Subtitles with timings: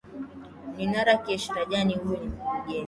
[0.77, 2.79] ni narakesh rajani huyu ni mkurugenzi